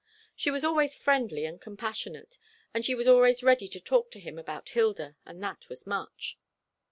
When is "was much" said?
5.69-6.39